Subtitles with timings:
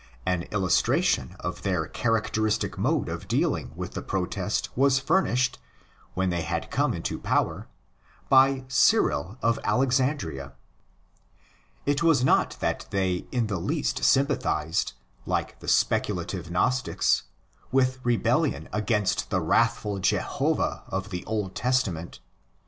[0.25, 5.59] An illustra tion of their characteristic mode of dealing with the protest was furnished,
[6.15, 7.67] when they had come into power,
[8.27, 10.53] by Cyril of Alexandria.
[11.85, 14.93] It was not that they in the least sympathised,
[15.27, 17.25] like the speculative Gnostics,
[17.71, 22.21] with rebellion against the wrathful Jehovah of the Old Testament.